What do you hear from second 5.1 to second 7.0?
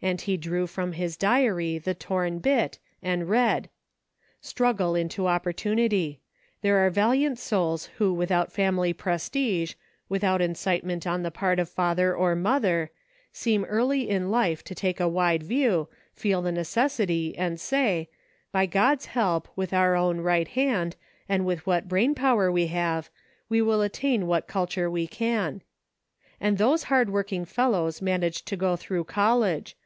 opportunity. There are